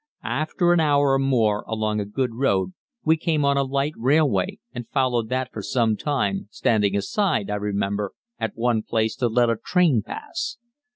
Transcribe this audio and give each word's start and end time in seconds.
After 0.23 0.73
an 0.73 0.79
hour 0.79 1.11
or 1.13 1.19
more 1.19 1.63
along 1.67 1.99
a 1.99 2.05
good 2.05 2.33
road 2.33 2.73
we 3.05 3.17
came 3.17 3.45
on 3.45 3.55
a 3.55 3.61
light 3.63 3.93
railway 3.95 4.57
and 4.73 4.87
followed 4.89 5.29
that 5.29 5.51
for 5.53 5.61
some 5.61 5.95
time, 5.95 6.47
standing 6.49 6.95
aside, 6.97 7.51
I 7.51 7.55
remember, 7.57 8.13
at 8.39 8.53
one 8.55 8.81
place, 8.81 9.15
to 9.17 9.27
let 9.27 9.51
a 9.51 9.57
train 9.63 10.01
pass. 10.01 10.57